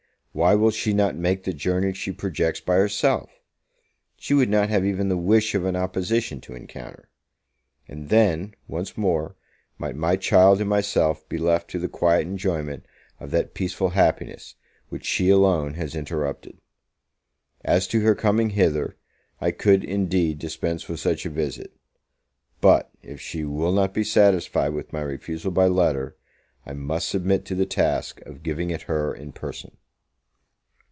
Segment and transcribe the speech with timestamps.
[0.33, 3.41] Why will she not make the journey she projects by herself?
[4.15, 7.09] She would not have even the wish of an opposition to encounter.
[7.89, 9.35] And then, once more,
[9.77, 12.85] might my child and myself be left to the quiet enjoyment
[13.19, 14.55] of that peaceful happiness,
[14.87, 16.59] which she alone has interrupted.
[17.65, 18.95] As to her coming hither,
[19.41, 21.73] I could, indeed, dispense with such a visit;
[22.61, 26.15] but, if she will not be satisfied with my refusal by letter,
[26.65, 29.75] I must submit to the task of giving it her in person.